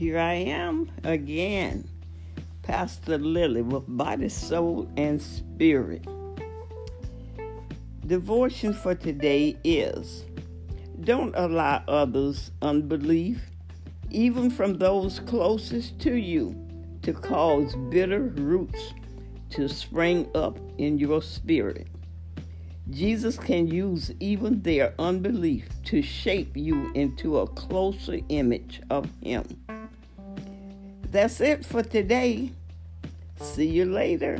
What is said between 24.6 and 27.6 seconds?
their unbelief to shape you into a